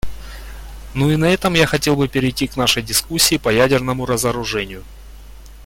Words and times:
Ну 0.95 1.11
и 1.11 1.15
на 1.15 1.25
этом 1.25 1.53
я 1.53 1.67
хотел 1.67 1.95
бы 1.95 2.07
перейти 2.07 2.47
к 2.47 2.57
нашей 2.57 2.81
дискуссии 2.81 3.37
по 3.37 3.49
ядерному 3.49 4.07
разоружению. 4.07 4.83